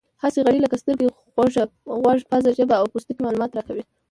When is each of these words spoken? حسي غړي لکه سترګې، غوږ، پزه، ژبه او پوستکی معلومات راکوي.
حسي 0.23 0.39
غړي 0.45 0.59
لکه 0.63 0.77
سترګې، 0.83 1.07
غوږ، 2.01 2.19
پزه، 2.31 2.51
ژبه 2.57 2.75
او 2.79 2.85
پوستکی 2.91 3.23
معلومات 3.25 3.51
راکوي. 3.53 3.83